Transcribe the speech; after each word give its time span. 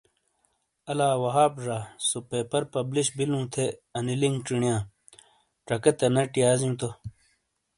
الا 0.91 1.09
وہاب 1.23 1.53
زا، 1.65 1.77
سو 2.07 2.17
پیپر 2.29 2.61
پبلش 2.73 3.07
بِیلوں 3.17 3.45
تھے 3.53 3.65
انی 3.97 4.15
لنک 4.21 4.37
چینیا، 4.47 4.75
چکے 5.67 5.91
تا 5.97 6.07
نیٹ 6.15 6.31
یازیوں 6.41 6.75
تو۔ 6.79 6.89